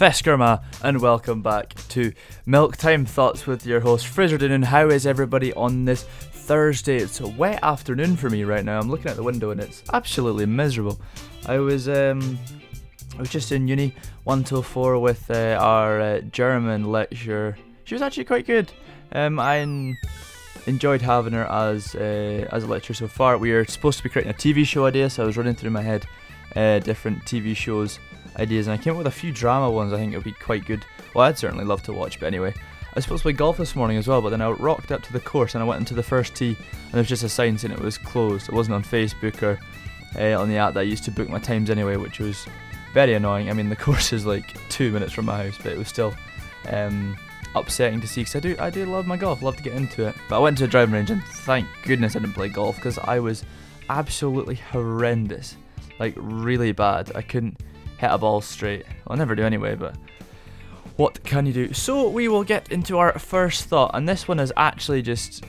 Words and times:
Veskerma, 0.00 0.62
and 0.82 0.98
welcome 1.02 1.42
back 1.42 1.74
to 1.88 2.10
Milk 2.46 2.78
Time 2.78 3.04
Thoughts 3.04 3.46
with 3.46 3.66
your 3.66 3.80
host 3.80 4.06
Fraser 4.06 4.38
Doonan. 4.38 4.64
How 4.64 4.88
is 4.88 5.06
everybody 5.06 5.52
on 5.52 5.84
this 5.84 6.04
Thursday? 6.04 6.96
It's 6.96 7.20
a 7.20 7.28
wet 7.28 7.62
afternoon 7.62 8.16
for 8.16 8.30
me 8.30 8.44
right 8.44 8.64
now. 8.64 8.80
I'm 8.80 8.90
looking 8.90 9.10
out 9.10 9.16
the 9.16 9.22
window 9.22 9.50
and 9.50 9.60
it's 9.60 9.82
absolutely 9.92 10.46
miserable. 10.46 10.98
I 11.44 11.58
was 11.58 11.86
um, 11.86 12.38
I 13.14 13.18
was 13.18 13.28
just 13.28 13.52
in 13.52 13.68
uni 13.68 13.94
one 14.24 14.42
till 14.42 14.62
four 14.62 14.98
with 14.98 15.30
uh, 15.30 15.58
our 15.60 16.00
uh, 16.00 16.20
German 16.20 16.90
lecturer. 16.90 17.58
She 17.84 17.94
was 17.94 18.00
actually 18.00 18.24
quite 18.24 18.46
good. 18.46 18.72
Um, 19.12 19.38
I 19.38 19.58
en- 19.58 19.98
enjoyed 20.66 21.02
having 21.02 21.34
her 21.34 21.44
as 21.44 21.94
uh, 21.94 22.48
as 22.50 22.64
a 22.64 22.66
lecturer 22.66 22.94
so 22.94 23.06
far. 23.06 23.36
We 23.36 23.52
are 23.52 23.66
supposed 23.66 23.98
to 23.98 24.04
be 24.04 24.08
creating 24.08 24.32
a 24.32 24.34
TV 24.34 24.64
show 24.64 24.86
idea, 24.86 25.10
so 25.10 25.24
I 25.24 25.26
was 25.26 25.36
running 25.36 25.56
through 25.56 25.72
my 25.72 25.82
head 25.82 26.06
uh, 26.56 26.78
different 26.78 27.22
TV 27.26 27.54
shows 27.54 27.98
ideas, 28.36 28.66
and 28.66 28.74
I 28.74 28.82
came 28.82 28.92
up 28.92 28.98
with 28.98 29.06
a 29.06 29.10
few 29.10 29.32
drama 29.32 29.70
ones. 29.70 29.92
I 29.92 29.96
think 29.96 30.12
it 30.12 30.16
would 30.16 30.24
be 30.24 30.32
quite 30.32 30.64
good. 30.64 30.84
Well, 31.14 31.26
I'd 31.26 31.38
certainly 31.38 31.64
love 31.64 31.82
to 31.84 31.92
watch, 31.92 32.20
but 32.20 32.26
anyway. 32.26 32.54
I 32.90 32.94
was 32.96 33.04
supposed 33.04 33.20
to 33.20 33.26
play 33.26 33.32
golf 33.34 33.56
this 33.56 33.76
morning 33.76 33.98
as 33.98 34.08
well, 34.08 34.20
but 34.20 34.30
then 34.30 34.40
I 34.40 34.50
rocked 34.50 34.90
up 34.90 35.00
to 35.02 35.12
the 35.12 35.20
course 35.20 35.54
and 35.54 35.62
I 35.62 35.66
went 35.66 35.78
into 35.78 35.94
the 35.94 36.02
first 36.02 36.34
tee, 36.34 36.56
and 36.56 36.92
there 36.92 37.00
was 37.00 37.08
just 37.08 37.22
a 37.22 37.28
sign 37.28 37.56
saying 37.56 37.72
it 37.72 37.78
was 37.78 37.96
closed. 37.96 38.48
It 38.48 38.54
wasn't 38.54 38.74
on 38.74 38.82
Facebook 38.82 39.42
or 39.44 39.60
uh, 40.18 40.40
on 40.40 40.48
the 40.48 40.56
app 40.56 40.74
that 40.74 40.80
I 40.80 40.84
used 40.84 41.04
to 41.04 41.12
book 41.12 41.28
my 41.28 41.38
times 41.38 41.70
anyway, 41.70 41.96
which 41.96 42.18
was 42.18 42.46
very 42.92 43.14
annoying. 43.14 43.48
I 43.48 43.52
mean, 43.52 43.68
the 43.68 43.76
course 43.86 44.12
is 44.12 44.26
like 44.26 44.56
two 44.68 44.90
minutes 44.90 45.12
from 45.12 45.26
my 45.26 45.44
house, 45.44 45.56
but 45.62 45.72
it 45.72 45.78
was 45.78 45.86
still 45.86 46.12
um, 46.68 47.16
upsetting 47.54 48.00
to 48.00 48.08
see 48.08 48.22
because 48.22 48.36
I 48.36 48.40
do 48.40 48.56
I 48.58 48.70
do 48.70 48.84
love 48.86 49.06
my 49.06 49.16
golf, 49.16 49.42
love 49.42 49.56
to 49.56 49.62
get 49.62 49.74
into 49.74 50.06
it. 50.06 50.16
But 50.28 50.36
I 50.36 50.38
went 50.40 50.58
to 50.58 50.64
a 50.64 50.68
driving 50.68 50.94
range 50.94 51.10
and 51.10 51.22
thank 51.24 51.68
goodness 51.84 52.16
I 52.16 52.18
didn't 52.18 52.34
play 52.34 52.48
golf 52.48 52.76
because 52.76 52.98
I 52.98 53.20
was 53.20 53.44
absolutely 53.88 54.56
horrendous, 54.56 55.56
like 55.98 56.14
really 56.16 56.72
bad. 56.72 57.12
I 57.14 57.22
couldn't 57.22 57.60
hit 58.00 58.10
a 58.10 58.18
ball 58.18 58.40
straight. 58.40 58.86
I'll 59.06 59.16
never 59.16 59.34
do 59.34 59.44
anyway, 59.44 59.74
but 59.74 59.94
what 60.96 61.22
can 61.22 61.44
you 61.44 61.52
do? 61.52 61.72
So 61.74 62.08
we 62.08 62.28
will 62.28 62.44
get 62.44 62.72
into 62.72 62.96
our 62.98 63.18
first 63.18 63.64
thought, 63.64 63.90
and 63.94 64.08
this 64.08 64.26
one 64.26 64.40
is 64.40 64.52
actually 64.56 65.02
just 65.02 65.44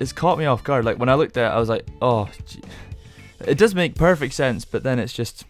it's 0.00 0.12
caught 0.12 0.38
me 0.38 0.46
off 0.46 0.64
guard. 0.64 0.84
Like 0.84 0.98
when 0.98 1.10
I 1.10 1.14
looked 1.14 1.36
at 1.36 1.50
it, 1.50 1.54
I 1.54 1.58
was 1.58 1.68
like, 1.68 1.86
oh, 2.00 2.28
gee. 2.46 2.62
it 3.46 3.58
does 3.58 3.74
make 3.74 3.94
perfect 3.94 4.32
sense, 4.32 4.64
but 4.64 4.82
then 4.82 4.98
it's 4.98 5.12
just 5.12 5.44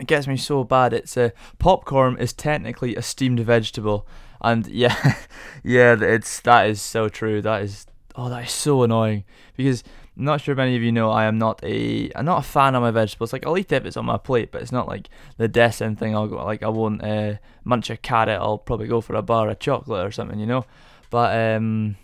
it 0.00 0.08
gets 0.08 0.26
me 0.26 0.36
so 0.36 0.64
bad. 0.64 0.92
It's 0.92 1.16
a 1.16 1.26
uh, 1.26 1.30
popcorn 1.58 2.18
is 2.18 2.32
technically 2.32 2.96
a 2.96 3.02
steamed 3.02 3.40
vegetable, 3.40 4.06
and 4.40 4.66
yeah, 4.82 5.14
yeah, 5.62 5.96
it's 6.00 6.40
that 6.40 6.68
is 6.68 6.82
so 6.82 7.08
true. 7.08 7.40
That 7.40 7.62
is 7.62 7.86
oh, 8.16 8.28
that 8.28 8.44
is 8.44 8.52
so 8.52 8.82
annoying 8.82 9.22
because 9.56 9.84
I'm 10.18 10.24
not 10.24 10.40
sure 10.40 10.52
if 10.52 10.58
any 10.58 10.74
of 10.74 10.82
you 10.82 10.90
know 10.90 11.12
I 11.12 11.26
am 11.26 11.38
not 11.38 11.62
a 11.62 12.10
I'm 12.16 12.24
not 12.24 12.40
a 12.40 12.48
fan 12.48 12.74
of 12.74 12.82
my 12.82 12.90
vegetables. 12.90 13.32
Like 13.32 13.46
I'll 13.46 13.56
eat 13.56 13.70
it 13.70 13.76
if 13.76 13.86
it's 13.86 13.96
on 13.96 14.04
my 14.04 14.18
plate, 14.18 14.50
but 14.50 14.60
it's 14.60 14.72
not 14.72 14.88
like 14.88 15.08
the 15.36 15.46
destined 15.46 16.00
thing. 16.00 16.16
I'll 16.16 16.26
go 16.26 16.44
like 16.44 16.64
I 16.64 16.68
won't 16.68 17.04
uh, 17.04 17.34
munch 17.62 17.88
a 17.88 17.96
carrot. 17.96 18.40
I'll 18.40 18.58
probably 18.58 18.88
go 18.88 19.00
for 19.00 19.14
a 19.14 19.22
bar 19.22 19.48
of 19.48 19.60
chocolate 19.60 20.04
or 20.04 20.10
something, 20.10 20.40
you 20.40 20.46
know. 20.46 20.64
But 21.10 21.54
um, 21.54 21.96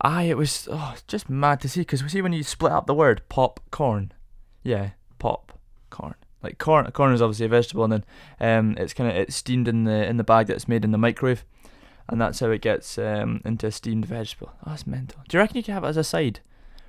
I 0.00 0.24
it 0.24 0.36
was 0.36 0.68
oh, 0.68 0.96
just 1.06 1.30
mad 1.30 1.60
to 1.60 1.68
see 1.68 1.82
because 1.82 2.02
we 2.02 2.08
see 2.08 2.22
when 2.22 2.32
you 2.32 2.42
split 2.42 2.72
up 2.72 2.88
the 2.88 2.94
word 2.94 3.22
popcorn, 3.28 4.12
yeah, 4.64 4.90
pop 5.20 5.56
corn. 5.90 6.16
Like 6.42 6.58
corn, 6.58 6.90
corn 6.90 7.12
is 7.12 7.22
obviously 7.22 7.46
a 7.46 7.50
vegetable, 7.50 7.84
and 7.84 7.92
then 7.92 8.04
um, 8.40 8.76
it's 8.78 8.94
kind 8.94 9.08
of 9.08 9.14
it's 9.14 9.36
steamed 9.36 9.68
in 9.68 9.84
the 9.84 10.04
in 10.08 10.16
the 10.16 10.24
bag 10.24 10.48
that's 10.48 10.66
made 10.66 10.84
in 10.84 10.90
the 10.90 10.98
microwave, 10.98 11.44
and 12.08 12.20
that's 12.20 12.40
how 12.40 12.50
it 12.50 12.62
gets 12.62 12.98
um 12.98 13.40
into 13.44 13.68
a 13.68 13.70
steamed 13.70 14.06
vegetable. 14.06 14.50
Oh, 14.66 14.70
that's 14.70 14.88
mental. 14.88 15.20
Do 15.28 15.36
you 15.36 15.40
reckon 15.40 15.56
you 15.56 15.62
could 15.62 15.74
have 15.74 15.84
it 15.84 15.88
as 15.88 15.96
a 15.96 16.02
side? 16.02 16.40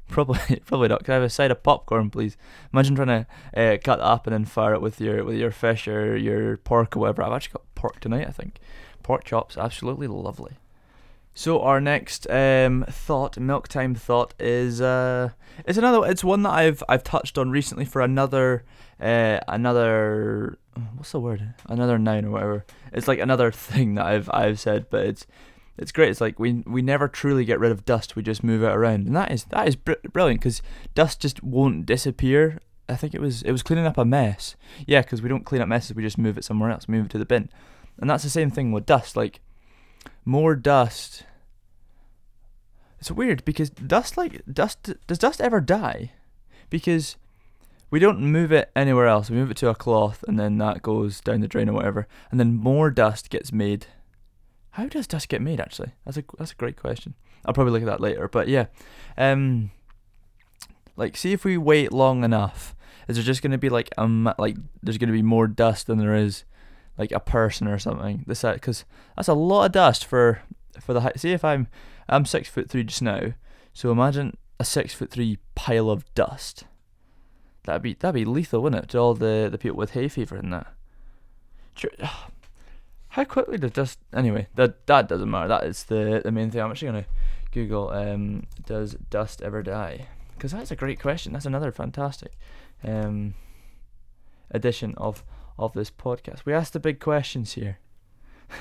Probably, 0.09 0.61
probably 0.65 0.87
not. 0.87 1.03
Could 1.03 1.11
I 1.11 1.15
have 1.15 1.23
a 1.23 1.29
side 1.29 1.51
of 1.51 1.63
popcorn, 1.63 2.09
please? 2.09 2.37
Imagine 2.71 2.95
trying 2.95 3.07
to 3.07 3.27
uh, 3.55 3.77
cut 3.83 3.97
that 3.97 4.05
up 4.05 4.27
and 4.27 4.33
then 4.33 4.45
fire 4.45 4.73
it 4.73 4.81
with 4.81 4.99
your 5.01 5.23
with 5.23 5.37
your 5.37 5.51
fish 5.51 5.87
or 5.87 6.15
your 6.17 6.57
pork 6.57 6.95
or 6.95 6.99
whatever. 6.99 7.23
I've 7.23 7.33
actually 7.33 7.53
got 7.53 7.75
pork 7.75 7.99
tonight, 7.99 8.27
I 8.27 8.31
think. 8.31 8.59
Pork 9.01 9.23
chops, 9.23 9.57
absolutely 9.57 10.07
lovely. 10.07 10.53
So 11.35 11.61
our 11.61 11.81
next 11.81 12.29
um, 12.29 12.85
thought, 12.87 13.39
milk 13.39 13.67
time 13.67 13.95
thought, 13.95 14.35
is 14.39 14.81
uh, 14.81 15.29
it's 15.65 15.79
another. 15.79 16.07
It's 16.07 16.23
one 16.23 16.43
that 16.43 16.51
I've 16.51 16.83
I've 16.87 17.03
touched 17.03 17.37
on 17.37 17.49
recently 17.49 17.85
for 17.85 18.01
another 18.01 18.63
uh, 18.99 19.39
another 19.47 20.59
what's 20.95 21.11
the 21.11 21.19
word? 21.19 21.53
Another 21.67 21.97
noun 21.97 22.25
or 22.25 22.31
whatever. 22.31 22.65
It's 22.91 23.07
like 23.07 23.19
another 23.19 23.51
thing 23.53 23.95
that 23.95 24.05
I've 24.05 24.29
I've 24.31 24.59
said, 24.59 24.87
but 24.89 25.05
it's 25.05 25.25
it's 25.77 25.91
great. 25.91 26.09
It's 26.09 26.21
like 26.21 26.39
we 26.39 26.63
we 26.65 26.81
never 26.81 27.07
truly 27.07 27.45
get 27.45 27.59
rid 27.59 27.71
of 27.71 27.85
dust. 27.85 28.15
We 28.15 28.21
just 28.21 28.43
move 28.43 28.63
it 28.63 28.67
around, 28.67 29.07
and 29.07 29.15
that 29.15 29.31
is 29.31 29.45
that 29.45 29.67
is 29.67 29.75
br- 29.75 29.93
brilliant 30.11 30.41
because 30.41 30.61
dust 30.93 31.19
just 31.21 31.43
won't 31.43 31.85
disappear. 31.85 32.59
I 32.87 32.95
think 32.95 33.15
it 33.15 33.21
was 33.21 33.41
it 33.41 33.51
was 33.51 33.63
cleaning 33.63 33.85
up 33.85 33.97
a 33.97 34.05
mess. 34.05 34.55
Yeah, 34.85 35.01
because 35.01 35.21
we 35.21 35.29
don't 35.29 35.45
clean 35.45 35.61
up 35.61 35.67
messes. 35.67 35.95
We 35.95 36.03
just 36.03 36.17
move 36.17 36.37
it 36.37 36.43
somewhere 36.43 36.69
else. 36.69 36.87
Move 36.87 37.05
it 37.05 37.11
to 37.11 37.17
the 37.17 37.25
bin, 37.25 37.49
and 37.99 38.09
that's 38.09 38.23
the 38.23 38.29
same 38.29 38.51
thing 38.51 38.71
with 38.71 38.85
dust. 38.85 39.15
Like 39.15 39.39
more 40.25 40.55
dust. 40.55 41.23
It's 42.99 43.11
weird 43.11 43.43
because 43.43 43.69
dust 43.71 44.15
like 44.15 44.43
dust 44.51 44.93
does 45.07 45.17
dust 45.17 45.41
ever 45.41 45.59
die? 45.59 46.11
Because 46.69 47.17
we 47.89 47.99
don't 47.99 48.19
move 48.19 48.51
it 48.51 48.71
anywhere 48.75 49.07
else. 49.07 49.29
We 49.29 49.37
move 49.37 49.51
it 49.51 49.57
to 49.57 49.69
a 49.69 49.75
cloth 49.75 50.23
and 50.27 50.39
then 50.39 50.57
that 50.59 50.81
goes 50.81 51.19
down 51.19 51.41
the 51.41 51.47
drain 51.47 51.67
or 51.67 51.73
whatever, 51.73 52.07
and 52.29 52.39
then 52.39 52.55
more 52.55 52.91
dust 52.91 53.31
gets 53.31 53.51
made 53.51 53.87
how 54.73 54.87
does 54.87 55.05
dust 55.05 55.29
get 55.29 55.41
made? 55.41 55.59
Actually, 55.59 55.91
that's 56.03 56.17
a 56.17 56.23
that's 56.39 56.51
a 56.51 56.55
great 56.55 56.77
question. 56.77 57.13
I'll 57.45 57.53
probably 57.53 57.73
look 57.73 57.83
at 57.83 57.91
that 57.91 58.01
later. 58.01 58.27
But 58.27 58.47
yeah, 58.47 58.65
um, 59.17 59.69
like 60.95 61.15
see 61.15 61.31
if 61.31 61.45
we 61.45 61.57
wait 61.57 61.91
long 61.91 62.23
enough, 62.23 62.75
is 63.07 63.15
there 63.15 63.23
just 63.23 63.43
gonna 63.43 63.59
be 63.59 63.69
like 63.69 63.89
um 63.99 64.33
like 64.39 64.57
there's 64.81 64.97
gonna 64.97 65.11
be 65.11 65.21
more 65.21 65.47
dust 65.47 65.85
than 65.85 65.99
there 65.99 66.15
is 66.15 66.43
like 66.97 67.11
a 67.11 67.19
person 67.19 67.67
or 67.67 67.77
something? 67.77 68.23
This 68.25 68.41
because 68.41 68.83
that's 69.15 69.27
a 69.27 69.35
lot 69.35 69.65
of 69.65 69.71
dust 69.73 70.05
for 70.05 70.41
for 70.81 70.93
the 70.93 71.01
height. 71.01 71.19
See 71.19 71.33
if 71.33 71.45
I'm 71.45 71.67
I'm 72.09 72.25
six 72.25 72.49
foot 72.49 72.67
three 72.67 72.83
just 72.83 73.03
now, 73.03 73.33
so 73.73 73.91
imagine 73.91 74.37
a 74.59 74.65
six 74.65 74.91
foot 74.91 75.11
three 75.11 75.37
pile 75.53 75.91
of 75.91 76.11
dust. 76.15 76.63
That'd 77.65 77.83
be 77.83 77.93
that'd 77.93 78.15
be 78.15 78.25
lethal, 78.25 78.63
wouldn't 78.63 78.85
it, 78.85 78.89
to 78.89 78.97
all 78.97 79.13
the 79.13 79.49
the 79.51 79.59
people 79.59 79.77
with 79.77 79.91
hay 79.91 80.07
fever 80.07 80.35
and 80.35 80.51
that. 80.51 80.73
How 83.13 83.25
quickly 83.25 83.59
does 83.59 83.69
dust? 83.69 83.99
Anyway, 84.11 84.47
that 84.55 84.87
that 84.87 85.07
doesn't 85.07 85.29
matter. 85.29 85.47
That 85.47 85.65
is 85.65 85.83
the 85.83 86.21
the 86.23 86.31
main 86.31 86.49
thing. 86.49 86.61
I'm 86.61 86.71
actually 86.71 86.87
gonna 86.87 87.05
Google. 87.51 87.91
Um, 87.91 88.47
does 88.65 88.95
dust 89.11 89.43
ever 89.43 89.61
die? 89.61 90.07
Because 90.33 90.51
that's 90.51 90.71
a 90.71 90.75
great 90.75 90.99
question. 90.99 91.31
That's 91.31 91.45
another 91.45 91.71
fantastic 91.71 92.31
um 92.83 93.35
edition 94.49 94.95
of 94.97 95.23
of 95.59 95.73
this 95.73 95.91
podcast. 95.91 96.43
We 96.43 96.53
ask 96.53 96.73
the 96.73 96.79
big 96.79 96.99
questions 96.99 97.53
here. 97.53 97.77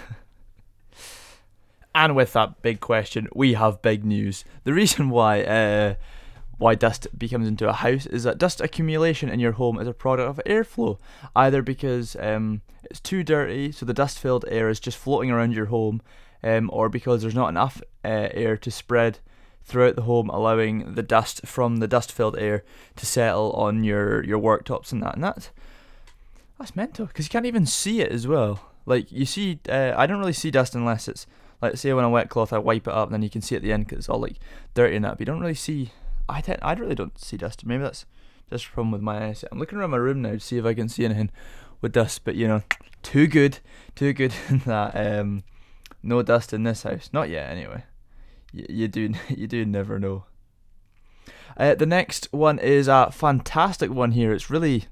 and 1.95 2.15
with 2.15 2.35
that 2.35 2.61
big 2.61 2.81
question, 2.81 3.29
we 3.35 3.55
have 3.55 3.81
big 3.81 4.05
news. 4.05 4.45
The 4.65 4.75
reason 4.75 5.09
why 5.09 5.45
uh 5.45 5.95
why 6.63 6.77
dust 6.77 7.09
becomes 7.19 7.49
into 7.49 7.69
a 7.69 7.73
house 7.73 8.07
is 8.07 8.23
that 8.23 8.39
dust 8.39 8.61
accumulation 8.61 9.29
in 9.29 9.41
your 9.41 9.53
home 9.53 9.81
is 9.81 9.89
a 9.89 9.93
product 9.93 10.29
of 10.29 10.45
airflow, 10.47 10.97
either 11.35 11.61
because 11.61 12.17
um, 12.21 12.63
it's 12.85 13.01
too 13.01 13.25
dirty, 13.25 13.73
so 13.73 13.85
the 13.85 13.93
dust 13.93 14.19
filled 14.19 14.45
air 14.49 14.69
is 14.69 14.79
just 14.79 14.97
floating 14.97 15.31
around 15.31 15.55
your 15.55 15.67
home, 15.67 16.01
um, 16.45 16.71
or 16.73 16.89
because 16.89 17.21
there's 17.21 17.35
not 17.35 17.49
enough 17.49 17.83
uh, 18.05 18.29
air 18.33 18.57
to 18.57 18.71
spread 18.71 19.19
throughout 19.65 19.97
the 19.97 20.03
home, 20.03 20.31
allowing 20.31 20.95
the 20.95 21.03
dust 21.03 21.45
from 21.45 21.79
the 21.79 21.89
dust 21.89 22.13
filled 22.13 22.39
air 22.39 22.63
to 22.95 23.07
settle 23.07 23.53
on 23.53 23.83
your, 23.83 24.25
your 24.25 24.41
worktops 24.41 24.93
and 24.93 25.03
that. 25.03 25.15
And 25.15 25.25
that's, 25.25 25.51
that's 26.59 26.77
mental 26.77 27.07
because 27.07 27.27
you 27.27 27.31
can't 27.31 27.47
even 27.47 27.67
see 27.67 28.01
it 28.01 28.13
as 28.13 28.27
well. 28.27 28.71
Like, 28.87 29.11
you 29.11 29.27
see, 29.27 29.59
uh, 29.69 29.95
I 29.97 30.07
don't 30.07 30.19
really 30.19 30.33
see 30.33 30.51
dust 30.51 30.77
unless 30.77 31.09
it's 31.09 31.27
like, 31.61 31.77
say, 31.77 31.93
when 31.93 32.05
I 32.05 32.09
wet 32.09 32.29
cloth, 32.29 32.53
I 32.53 32.59
wipe 32.59 32.87
it 32.87 32.95
up, 32.95 33.09
and 33.09 33.15
then 33.15 33.23
you 33.23 33.31
can 33.31 33.43
see 33.43 33.57
at 33.57 33.63
the 33.63 33.73
end 33.73 33.87
because 33.87 33.99
it's 33.99 34.09
all 34.09 34.21
like 34.21 34.37
dirty 34.75 34.95
and 34.95 35.05
that, 35.05 35.13
but 35.13 35.21
you 35.21 35.27
don't 35.27 35.41
really 35.41 35.55
see 35.55 35.91
I 36.33 36.57
I 36.63 36.73
really 36.75 36.95
don't 36.95 37.19
see 37.19 37.37
dust. 37.37 37.65
Maybe 37.67 37.83
that's 37.83 38.07
just 38.51 38.67
a 38.67 38.71
problem 38.71 38.93
with 38.93 39.03
my 39.03 39.27
eyes. 39.27 39.45
I'm 39.51 39.59
looking 39.59 39.79
around 39.79 39.91
my 39.91 39.97
room 39.97 40.23
now 40.23 40.33
to 40.33 40.41
see 40.41 40.59
if 40.59 40.65
I 40.65 40.75
can 40.75 40.89
see 40.89 41.05
anything 41.05 41.31
with 41.81 41.93
dust, 41.93 42.25
but 42.25 42.35
you 42.35 42.49
know, 42.49 42.63
too 43.03 43.27
good, 43.27 43.59
too 43.95 44.13
good 44.13 44.33
that 44.67 44.95
um, 44.95 45.45
no 46.03 46.23
dust 46.23 46.53
in 46.53 46.63
this 46.63 46.83
house. 46.83 47.11
Not 47.13 47.29
yet, 47.29 47.51
anyway. 47.51 47.85
Y- 48.55 48.67
you 48.69 48.89
do, 48.89 49.13
you 49.29 49.47
do 49.47 49.65
never 49.65 49.99
know. 49.99 50.25
Uh, 51.57 51.75
the 51.75 51.87
next 51.87 52.29
one 52.31 52.59
is 52.59 52.89
a 52.89 53.11
fantastic 53.11 53.91
one 53.91 54.13
here. 54.13 54.33
It's 54.33 54.51
really, 54.51 54.85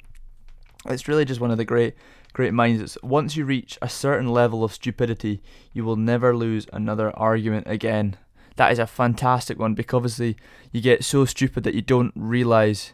it's 0.86 1.08
really 1.08 1.24
just 1.24 1.40
one 1.40 1.50
of 1.50 1.56
the 1.56 1.64
great, 1.64 1.94
great 2.32 2.52
minds. 2.52 2.82
It's 2.82 2.98
once 3.02 3.36
you 3.36 3.44
reach 3.44 3.78
a 3.80 3.88
certain 3.88 4.28
level 4.28 4.62
of 4.62 4.72
stupidity, 4.72 5.42
you 5.72 5.84
will 5.84 5.96
never 5.96 6.36
lose 6.36 6.66
another 6.72 7.16
argument 7.16 7.66
again 7.66 8.16
that 8.60 8.72
is 8.72 8.78
a 8.78 8.86
fantastic 8.86 9.58
one 9.58 9.72
because 9.72 9.96
obviously 9.96 10.36
you 10.70 10.82
get 10.82 11.02
so 11.02 11.24
stupid 11.24 11.64
that 11.64 11.72
you 11.72 11.80
don't 11.80 12.12
realize 12.14 12.92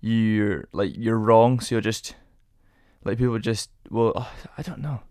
you're 0.00 0.66
like 0.72 0.92
you're 0.96 1.20
wrong. 1.20 1.60
So 1.60 1.76
you're 1.76 1.80
just 1.80 2.16
like 3.04 3.18
people 3.18 3.38
just 3.38 3.70
well 3.88 4.12
oh, 4.16 4.32
I 4.58 4.62
don't 4.62 4.80
know. 4.80 5.02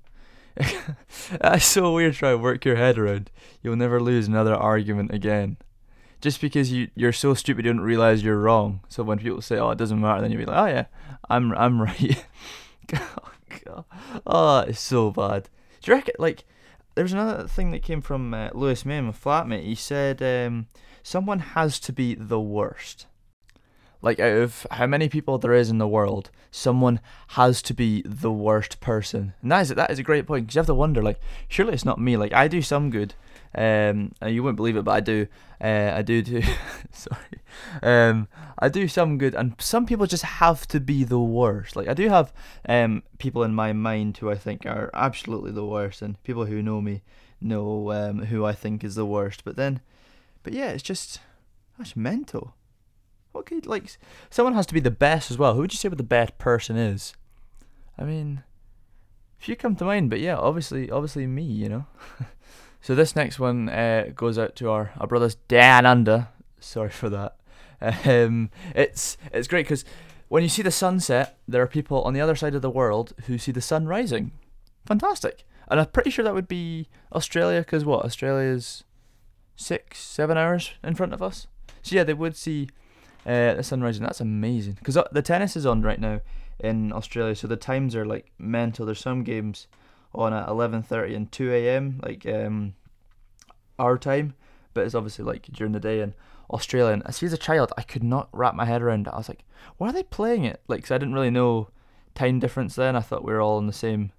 That's 1.40 1.64
so 1.64 1.94
weird. 1.94 2.16
Try 2.16 2.32
to 2.32 2.38
work 2.38 2.66
your 2.66 2.76
head 2.76 2.98
around. 2.98 3.32
You'll 3.62 3.78
never 3.78 4.02
lose 4.02 4.28
another 4.28 4.54
argument 4.54 5.14
again. 5.14 5.56
Just 6.20 6.42
because 6.42 6.70
you 6.70 6.90
you're 6.96 7.14
so 7.14 7.34
stupid, 7.34 7.64
you 7.64 7.72
don't 7.72 7.80
realize 7.80 8.26
you're 8.26 8.38
wrong. 8.38 8.82
So 8.90 9.04
when 9.04 9.20
people 9.20 9.42
say, 9.42 9.58
"Oh, 9.58 9.70
it 9.70 9.78
doesn't 9.78 10.02
matter," 10.02 10.20
then 10.20 10.32
you'll 10.32 10.42
be 10.42 10.46
like, 10.46 10.58
"Oh 10.58 10.66
yeah, 10.66 10.86
I'm 11.30 11.54
I'm 11.54 11.82
right." 11.88 12.26
Oh, 13.66 13.86
oh, 14.26 14.60
it's 14.60 14.82
so 14.82 15.10
bad. 15.12 15.48
Do 15.82 15.92
you 15.92 15.96
reckon, 15.96 16.16
like, 16.20 16.44
there 16.96 17.04
was 17.04 17.14
another 17.14 17.48
thing 17.48 17.72
that 17.72 17.84
came 17.84 18.02
from 18.02 18.34
uh, 18.34 18.50
Lewis 18.54 18.86
May, 18.86 19.02
my 19.02 19.12
flatmate. 19.12 19.64
He 19.64 19.76
said 19.76 20.22
um, 20.22 20.68
someone 21.02 21.40
has 21.40 21.80
to 21.82 21.94
be 21.94 22.16
the 22.16 22.40
worst. 22.40 23.08
Like, 24.04 24.20
out 24.20 24.38
of 24.38 24.68
how 24.70 24.86
many 24.86 25.10
people 25.10 25.40
there 25.40 25.54
is 25.54 25.72
in 25.72 25.80
the 25.80 25.88
world, 25.88 26.30
someone 26.52 27.00
has 27.30 27.64
to 27.64 27.74
be 27.74 28.04
the 28.06 28.32
worst 28.32 28.80
person. 28.80 29.34
And 29.42 29.52
that 29.52 29.62
is, 29.62 29.70
that 29.70 29.90
is 29.90 29.98
a 29.98 30.04
great 30.04 30.28
point 30.28 30.46
because 30.46 30.56
you 30.56 30.60
have 30.60 30.68
to 30.68 30.76
wonder, 30.76 31.02
like, 31.02 31.20
surely 31.48 31.74
it's 31.74 31.86
not 31.86 32.00
me. 32.00 32.18
Like, 32.18 32.34
I 32.34 32.48
do 32.48 32.62
some 32.62 32.92
good. 32.92 33.16
Um, 33.56 34.14
you 34.26 34.42
wouldn't 34.42 34.58
believe 34.58 34.78
it, 34.78 34.84
but 34.84 34.92
I 34.92 35.00
do. 35.00 35.28
Uh, 35.62 35.92
I 35.96 36.02
do 36.02 36.22
do. 36.22 36.42
sorry. 36.92 37.40
Um, 37.82 38.28
I 38.58 38.70
do 38.70 38.88
some 38.88 39.18
good, 39.18 39.36
and 39.36 39.56
some 39.60 39.86
people 39.86 40.08
just 40.08 40.24
have 40.24 40.68
to 40.70 40.80
be 40.80 41.04
the 41.04 41.20
worst. 41.20 41.76
Like 41.76 41.88
I 41.88 41.94
do 41.94 42.10
have 42.10 42.34
um 42.68 43.04
people 43.20 43.44
in 43.44 43.54
my 43.54 43.72
mind 43.74 44.18
who 44.18 44.32
I 44.32 44.36
think 44.36 44.66
are 44.66 44.90
absolutely 44.94 45.52
the 45.52 45.66
worst, 45.66 46.02
and 46.02 46.22
people 46.24 46.46
who 46.46 46.62
know 46.62 46.82
me 46.82 47.04
know 47.40 47.92
um 47.92 48.26
who 48.26 48.44
I 48.46 48.54
think 48.54 48.84
is 48.84 48.96
the 48.96 49.06
worst. 49.06 49.44
But 49.44 49.56
then, 49.56 49.82
but 50.42 50.54
yeah, 50.54 50.70
it's 50.70 50.84
just 50.84 51.20
that's 51.78 51.96
mental. 51.96 52.56
What 53.34 53.46
could 53.48 53.66
like 53.66 53.98
someone 54.30 54.54
has 54.54 54.66
to 54.68 54.74
be 54.74 54.80
the 54.80 54.92
best 54.92 55.30
as 55.30 55.38
well. 55.38 55.56
Who 55.56 55.62
would 55.62 55.74
you 55.74 55.78
say 55.78 55.90
what 55.90 55.98
the 55.98 56.04
best 56.04 56.38
person 56.38 56.78
is? 56.78 57.14
I 57.98 58.04
mean, 58.04 58.44
you 59.44 59.56
come 59.56 59.76
to 59.76 59.86
mind, 59.86 60.10
but 60.10 60.20
yeah, 60.20 60.38
obviously, 60.38 60.90
obviously 60.90 61.28
me, 61.28 61.44
you 61.44 61.68
know. 61.68 61.86
so 62.82 62.96
this 62.96 63.16
next 63.16 63.40
one 63.40 63.70
uh, 63.70 64.10
goes 64.16 64.38
out 64.38 64.56
to 64.58 64.70
our 64.70 64.92
our 65.00 65.08
brothers 65.08 65.36
Down 65.48 65.86
Under. 65.86 66.30
Sorry 66.60 66.90
for 66.90 67.10
that. 67.10 67.36
Um, 68.06 68.50
it's 68.74 69.18
it's 69.34 69.50
great 69.50 69.66
because 69.66 69.84
when 70.30 70.42
you 70.42 70.48
see 70.48 70.62
the 70.62 70.72
sunset, 70.72 71.38
there 71.50 71.62
are 71.62 71.68
people 71.68 72.02
on 72.04 72.14
the 72.14 72.22
other 72.22 72.36
side 72.36 72.56
of 72.56 72.62
the 72.62 72.70
world 72.70 73.12
who 73.26 73.38
see 73.38 73.52
the 73.52 73.60
sun 73.60 73.88
rising. 73.88 74.32
Fantastic. 74.86 75.44
And 75.68 75.82
I'm 75.82 75.88
pretty 75.88 76.10
sure 76.10 76.24
that 76.24 76.34
would 76.34 76.48
be 76.48 76.88
Australia 77.12 77.60
because 77.60 77.84
what? 77.84 78.06
Australia's 78.06 78.86
six, 79.58 80.00
seven 80.00 80.38
hours 80.38 80.72
in 80.82 80.96
front 80.96 81.14
of 81.14 81.22
us. 81.22 81.48
So 81.82 81.98
yeah, 81.98 82.06
they 82.06 82.14
would 82.14 82.38
see 82.38 82.70
uh, 83.26 83.54
the 83.56 83.64
sunrise, 83.64 83.98
and 83.98 84.06
that's 84.06 84.22
amazing. 84.22 84.74
Because 84.74 84.98
uh, 84.98 85.08
the 85.12 85.22
tennis 85.22 85.56
is 85.56 85.66
on 85.66 85.82
right 85.82 86.00
now 86.00 86.22
in 86.60 86.92
Australia, 86.94 87.36
so 87.36 87.48
the 87.48 87.56
times 87.56 87.96
are 87.96 88.06
like 88.06 88.32
mental. 88.38 88.86
There's 88.86 89.00
some 89.00 89.24
games 89.24 89.68
on 90.14 90.34
at 90.34 90.48
11:30 90.48 91.16
and 91.16 91.32
2 91.32 91.54
a.m. 91.54 92.00
like 92.04 92.26
um, 92.26 92.76
our 93.80 93.98
time, 93.98 94.34
but 94.74 94.86
it's 94.86 94.96
obviously 94.96 95.26
like 95.26 95.48
during 95.52 95.74
the 95.74 95.80
day. 95.80 96.02
In 96.02 96.14
Australia. 96.54 96.94
And 96.94 97.04
as 97.06 97.22
a 97.22 97.38
child, 97.38 97.74
I 97.78 97.82
could 97.82 98.04
not 98.04 98.30
wrap 98.32 98.56
my 98.56 98.66
head 98.66 98.82
around 98.82 99.08
it. 99.08 99.14
I 99.14 99.18
was 99.18 99.30
like, 99.30 99.44
why 99.78 99.90
are 99.90 99.94
they 99.94 100.04
playing 100.04 100.46
it? 100.46 100.62
Like, 100.68 100.84
cause 100.84 100.92
I 100.92 100.98
didn't 100.98 101.14
really 101.14 101.32
know 101.32 101.70
time 102.16 102.40
difference 102.40 102.76
then. 102.76 102.96
I 102.96 103.02
thought 103.02 103.24
we 103.24 103.34
were 103.34 103.42
all 103.42 103.60
in 103.60 103.68
the 103.68 103.74
same 103.74 104.12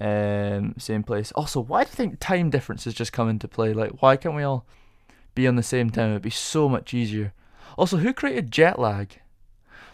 um 0.00 0.74
same 0.78 1.02
place. 1.02 1.32
Also, 1.32 1.60
why 1.60 1.84
do 1.84 1.90
you 1.90 1.96
think 1.96 2.20
time 2.20 2.50
differences 2.50 2.94
just 2.94 3.12
come 3.12 3.28
into 3.28 3.48
play? 3.48 3.72
Like, 3.72 4.02
why 4.02 4.16
can't 4.16 4.34
we 4.34 4.42
all 4.42 4.66
be 5.34 5.46
on 5.46 5.56
the 5.56 5.62
same 5.62 5.90
time? 5.90 6.10
It'd 6.10 6.22
be 6.22 6.30
so 6.30 6.68
much 6.68 6.94
easier. 6.94 7.32
Also, 7.76 7.98
who 7.98 8.12
created 8.12 8.50
jet 8.50 8.78
lag? 8.78 9.20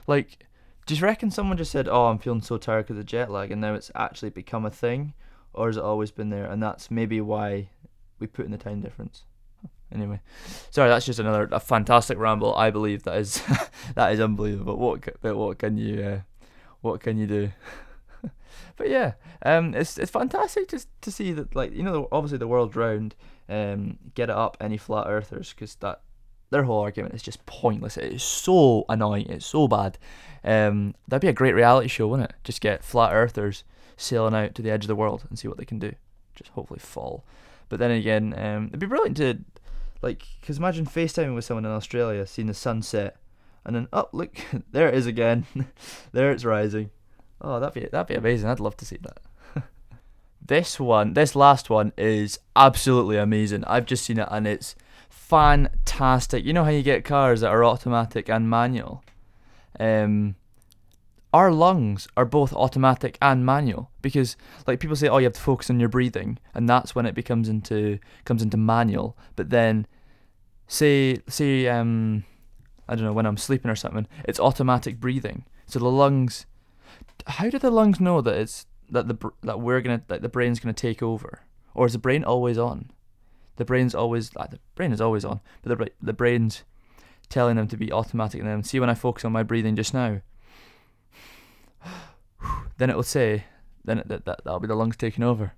Like, 0.07 0.47
do 0.87 0.95
you 0.95 1.03
reckon 1.03 1.31
someone 1.31 1.57
just 1.57 1.73
said, 1.73 1.89
"Oh, 1.89 2.07
I'm 2.07 2.19
feeling 2.19 2.43
so 2.43 2.59
tired 2.59 2.87
because 2.87 2.99
of 2.99 3.07
jet 3.07 3.31
lag," 3.31 3.51
and 3.51 3.61
now 3.61 3.75
it's 3.75 3.91
actually 3.95 4.31
become 4.31 4.65
a 4.65 4.71
thing, 4.71 5.15
or 5.53 5.67
has 5.67 5.77
it 5.77 5.83
always 5.83 6.11
been 6.11 6.31
there? 6.31 6.47
And 6.47 6.63
that's 6.63 6.91
maybe 6.91 7.21
why 7.21 7.71
we 8.19 8.27
put 8.27 8.47
in 8.47 8.53
the 8.53 8.59
time 8.59 8.81
difference. 8.81 9.25
Anyway, 9.93 10.21
sorry, 10.71 10.89
that's 10.89 11.07
just 11.07 11.19
another 11.19 11.49
a 11.53 11.61
fantastic 11.61 12.19
ramble. 12.19 12.55
I 12.55 12.71
believe 12.71 13.05
that 13.05 13.19
is 13.19 13.43
that 13.95 14.13
is 14.13 14.21
unbelievable. 14.21 14.77
What 14.77 15.09
but 15.21 15.37
what 15.37 15.59
can 15.59 15.77
you 15.77 16.03
uh, 16.03 16.21
what 16.81 17.01
can 17.01 17.19
you 17.19 17.27
do? 17.27 17.51
but 18.77 18.89
yeah, 18.89 19.13
um, 19.45 19.75
it's 19.75 19.97
it's 19.97 20.11
fantastic 20.11 20.69
just 20.69 20.89
to 21.03 21.11
see 21.11 21.33
that 21.33 21.55
like 21.55 21.73
you 21.73 21.83
know 21.83 22.09
obviously 22.11 22.39
the 22.39 22.49
world 22.49 22.75
round, 22.75 23.15
um, 23.49 23.99
get 24.15 24.29
it 24.29 24.37
up 24.37 24.57
any 24.61 24.77
flat 24.77 25.07
earthers 25.07 25.53
because 25.53 25.77
that 25.77 26.01
their 26.51 26.65
whole 26.65 26.81
argument 26.81 27.15
is 27.15 27.23
just 27.23 27.45
pointless. 27.47 27.97
It 27.97 28.13
is 28.13 28.23
so 28.23 28.85
annoying. 28.89 29.29
It's 29.29 29.47
so 29.47 29.67
bad. 29.69 29.99
Um, 30.45 30.95
that'd 31.09 31.23
be 31.23 31.29
a 31.29 31.33
great 31.33 31.55
reality 31.55 31.89
show, 31.89 32.07
wouldn't 32.07 32.31
it? 32.31 32.37
Just 32.45 32.61
get 32.61 32.85
flat 32.85 33.13
earthers 33.13 33.65
sailing 33.97 34.35
out 34.35 34.55
to 34.55 34.63
the 34.63 34.71
edge 34.71 34.85
of 34.85 34.89
the 34.89 34.97
world 34.97 35.25
and 35.29 35.39
see 35.39 35.49
what 35.49 35.57
they 35.57 35.65
can 35.65 35.79
do. 35.79 35.93
Just 36.35 36.51
hopefully 36.51 36.81
fall. 36.81 37.25
But 37.69 37.79
then 37.79 37.91
again, 37.91 38.35
um, 38.37 38.67
it'd 38.69 38.79
be 38.79 38.87
brilliant 38.87 39.17
to, 39.17 39.39
like, 40.03 40.23
because 40.41 40.59
imagine 40.59 40.87
FaceTiming 40.87 41.35
with 41.35 41.45
someone 41.45 41.65
in 41.65 41.73
Australia, 41.73 42.27
seeing 42.27 42.47
the 42.47 42.55
sunset, 42.55 43.17
and 43.65 43.75
then 43.75 43.89
oh 43.93 44.09
look, 44.13 44.37
there 44.71 44.89
it 44.89 44.95
is 44.95 45.07
again, 45.07 45.47
there 46.13 46.31
it's 46.31 46.45
rising. 46.45 46.91
Oh, 47.41 47.59
that'd 47.59 47.75
be 47.75 47.89
that'd 47.91 48.07
be 48.07 48.15
amazing. 48.15 48.49
I'd 48.49 48.61
love 48.61 48.77
to 48.77 48.87
see 48.87 48.99
that. 49.03 49.63
this 50.45 50.79
one, 50.79 51.15
this 51.15 51.35
last 51.35 51.69
one 51.69 51.93
is 51.99 52.39
absolutely 52.55 53.17
amazing. 53.17 53.65
I've 53.65 53.87
just 53.87 54.05
seen 54.05 54.19
it 54.19 54.29
and 54.31 54.47
it's 54.47 54.77
fantastic. 55.29 56.45
You 56.45 56.53
know 56.53 56.65
how 56.65 56.71
you 56.71 56.83
get 56.83 57.05
cars 57.05 57.41
that 57.41 57.51
are 57.51 57.65
automatic 57.65 58.29
and 58.29 58.49
manual? 58.49 59.03
Um, 59.79 60.37
our 61.33 61.53
lungs 61.53 62.09
are 62.17 62.25
both 62.25 62.53
automatic 62.53 63.19
and 63.21 63.45
manual 63.45 63.91
because 64.01 64.37
like 64.67 64.81
people 64.81 64.97
say 64.97 65.09
oh 65.09 65.19
you 65.19 65.25
have 65.25 65.35
to 65.35 65.41
focus 65.41 65.69
on 65.69 65.79
your 65.79 65.89
breathing 65.89 66.39
and 66.55 66.67
that's 66.67 66.95
when 66.95 67.05
it 67.05 67.15
becomes 67.15 67.47
into 67.47 67.99
comes 68.25 68.43
into 68.43 68.57
manual 68.57 69.19
but 69.35 69.51
then 69.51 69.87
say 70.67 71.19
say 71.29 71.69
um 71.69 72.25
I 72.89 72.95
don't 72.95 73.05
know 73.05 73.13
when 73.13 73.27
I'm 73.27 73.37
sleeping 73.37 73.71
or 73.71 73.77
something 73.77 74.07
it's 74.25 74.41
automatic 74.41 74.99
breathing 74.99 75.45
so 75.67 75.79
the 75.79 75.91
lungs 75.91 76.47
how 77.27 77.51
do 77.51 77.59
the 77.59 77.71
lungs 77.71 78.01
know 78.01 78.23
that 78.23 78.35
it's 78.39 78.65
that 78.89 79.09
the 79.09 79.31
that 79.43 79.61
we're 79.61 79.83
gonna 79.83 80.03
that 80.07 80.23
the 80.23 80.31
brain's 80.31 80.59
gonna 80.59 80.73
take 80.73 81.03
over 81.03 81.41
or 81.75 81.85
is 81.85 81.93
the 81.93 81.99
brain 81.99 82.25
always 82.25 82.57
on 82.57 82.91
the 83.57 83.65
brain's 83.65 83.95
always 83.95 84.35
like 84.37 84.51
the 84.51 84.61
brain 84.75 84.93
is 84.93 85.01
always 85.01 85.25
on, 85.25 85.41
but 85.63 85.79
the 85.79 85.91
the 86.01 86.13
brain's 86.13 86.63
telling 87.29 87.57
them 87.57 87.69
to 87.69 87.77
be 87.77 87.93
automatic. 87.93 88.41
And 88.41 88.49
then 88.49 88.63
see 88.63 88.81
when 88.81 88.91
I 88.91 88.95
focus 88.95 89.25
on 89.25 89.33
my 89.33 89.43
breathing 89.43 89.77
just 89.77 89.95
now, 89.95 90.21
then 92.79 92.91
it 92.91 92.97
will 92.97 93.03
say, 93.03 93.45
then 93.85 93.99
it, 93.99 94.09
that, 94.09 94.25
that 94.25 94.41
that'll 94.45 94.61
be 94.61 94.69
the 94.69 94.75
lungs 94.75 94.97
taking 94.97 95.25
over. 95.25 95.53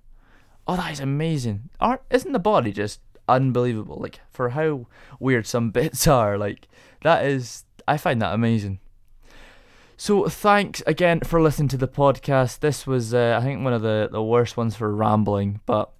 Oh, 0.67 0.75
that 0.75 0.91
is 0.91 0.99
amazing! 0.99 1.69
Aren't 1.79 2.01
isn't 2.09 2.31
the 2.31 2.39
body 2.39 2.71
just 2.71 2.99
unbelievable? 3.27 3.97
Like 3.99 4.19
for 4.31 4.49
how 4.49 4.87
weird 5.19 5.47
some 5.47 5.71
bits 5.71 6.07
are, 6.07 6.37
like 6.37 6.67
that 7.03 7.25
is. 7.25 7.65
I 7.87 7.97
find 7.97 8.21
that 8.21 8.33
amazing. 8.33 8.79
So 9.97 10.29
thanks 10.29 10.81
again 10.87 11.19
for 11.25 11.41
listening 11.41 11.67
to 11.69 11.77
the 11.77 11.87
podcast. 11.87 12.59
This 12.59 12.87
was, 12.87 13.13
uh, 13.13 13.37
I 13.37 13.43
think, 13.43 13.61
one 13.61 13.73
of 13.73 13.81
the, 13.81 14.07
the 14.09 14.23
worst 14.23 14.55
ones 14.55 14.77
for 14.77 14.95
rambling, 14.95 15.59
but 15.65 15.91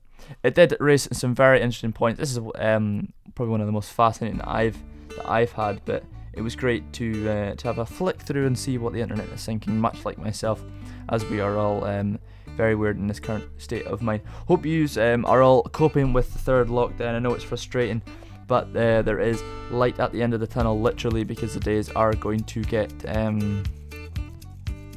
it 0.43 0.55
did 0.55 0.75
raise 0.79 1.07
some 1.17 1.35
very 1.35 1.59
interesting 1.59 1.93
points. 1.93 2.19
This 2.19 2.31
is 2.31 2.39
um, 2.55 3.13
probably 3.35 3.51
one 3.51 3.61
of 3.61 3.67
the 3.67 3.73
most 3.73 3.91
fascinating 3.91 4.39
that 4.39 4.49
I've 4.49 4.77
that 5.15 5.29
I've 5.29 5.51
had, 5.51 5.81
but 5.85 6.03
it 6.33 6.41
was 6.41 6.55
great 6.55 6.91
to 6.93 7.29
uh, 7.29 7.55
to 7.55 7.67
have 7.67 7.79
a 7.79 7.85
flick 7.85 8.21
through 8.21 8.47
and 8.47 8.57
see 8.57 8.77
what 8.77 8.93
the 8.93 9.01
internet 9.01 9.27
is 9.29 9.45
thinking, 9.45 9.79
much 9.79 10.05
like 10.05 10.17
myself, 10.17 10.61
as 11.09 11.25
we 11.25 11.39
are 11.39 11.57
all 11.57 11.83
um, 11.85 12.19
very 12.55 12.75
weird 12.75 12.97
in 12.97 13.07
this 13.07 13.19
current 13.19 13.45
state 13.57 13.85
of 13.85 14.01
mind. 14.01 14.21
Hope 14.47 14.65
you 14.65 14.87
um, 14.97 15.25
are 15.25 15.41
all 15.41 15.63
coping 15.63 16.13
with 16.13 16.31
the 16.33 16.39
third 16.39 16.67
lockdown. 16.67 17.15
I 17.15 17.19
know 17.19 17.33
it's 17.33 17.43
frustrating, 17.43 18.01
but 18.47 18.67
uh, 18.75 19.01
there 19.01 19.19
is 19.19 19.41
light 19.71 19.99
at 19.99 20.11
the 20.11 20.21
end 20.21 20.33
of 20.33 20.39
the 20.39 20.47
tunnel, 20.47 20.79
literally, 20.79 21.23
because 21.23 21.53
the 21.53 21.59
days 21.59 21.89
are 21.91 22.13
going 22.13 22.41
to 22.41 22.61
get 22.63 22.91
um, 23.15 23.63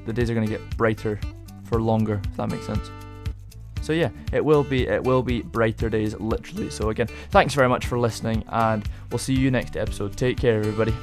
the 0.04 0.12
days 0.12 0.30
are 0.30 0.34
going 0.34 0.46
to 0.46 0.52
get 0.52 0.76
brighter 0.76 1.20
for 1.64 1.80
longer. 1.80 2.20
If 2.24 2.36
that 2.36 2.50
makes 2.50 2.66
sense. 2.66 2.90
So 3.82 3.92
yeah, 3.92 4.10
it 4.32 4.44
will 4.44 4.64
be 4.64 4.86
it 4.86 5.02
will 5.04 5.22
be 5.22 5.42
brighter 5.42 5.90
days 5.90 6.18
literally. 6.18 6.70
So 6.70 6.90
again, 6.90 7.08
thanks 7.30 7.54
very 7.54 7.68
much 7.68 7.86
for 7.86 7.98
listening 7.98 8.44
and 8.48 8.88
we'll 9.10 9.18
see 9.18 9.34
you 9.34 9.50
next 9.50 9.76
episode. 9.76 10.16
Take 10.16 10.38
care 10.38 10.58
everybody. 10.58 10.94